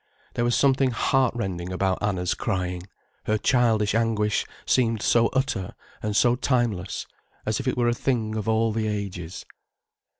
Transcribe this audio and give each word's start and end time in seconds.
There 0.33 0.43
was 0.43 0.55
something 0.55 0.89
heart 0.89 1.35
rending 1.35 1.71
about 1.71 2.01
Anna's 2.01 2.33
crying, 2.33 2.87
her 3.25 3.37
childish 3.37 3.93
anguish 3.93 4.47
seemed 4.65 5.03
so 5.03 5.27
utter 5.27 5.75
and 6.01 6.15
so 6.15 6.35
timeless, 6.35 7.05
as 7.45 7.59
if 7.59 7.67
it 7.67 7.77
were 7.77 7.87
a 7.87 7.93
thing 7.93 8.35
of 8.35 8.49
all 8.49 8.71
the 8.71 8.87
ages. 8.87 9.45